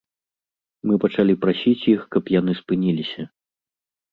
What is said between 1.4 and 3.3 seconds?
прасіць іх, каб яны спыніліся.